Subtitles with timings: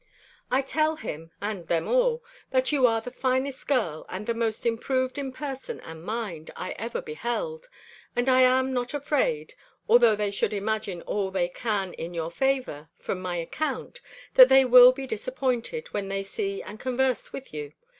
[0.49, 4.65] I tell him, and them all, that you are the finest girl, and the most
[4.65, 7.69] improved in person and mind, I ever beheld;
[8.15, 9.53] and I am not afraid
[9.87, 14.01] although they should imagine all they can in your favour, from my account,
[14.33, 17.73] that they will be disappointed when they see and converse with you.